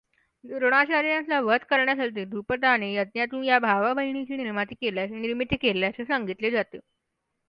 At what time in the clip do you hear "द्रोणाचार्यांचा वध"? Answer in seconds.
0.43-1.63